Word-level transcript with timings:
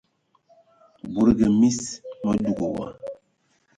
Budugi 1.13 1.47
mis, 1.59 1.79
mə 2.23 2.33
dug 2.43 2.59
wa. 2.73 2.87